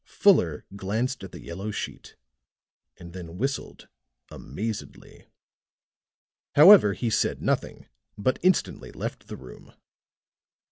Fuller 0.07 0.65
glanced 0.75 1.23
at 1.23 1.31
the 1.31 1.39
yellow 1.43 1.69
sheet, 1.69 2.15
and 2.97 3.13
then 3.13 3.37
whistled, 3.37 3.87
amazedly; 4.31 5.27
however, 6.55 6.93
he 6.93 7.11
said 7.11 7.39
nothing, 7.39 7.87
but 8.17 8.39
instantly 8.41 8.91
left 8.91 9.27
the 9.27 9.37
room. 9.37 9.75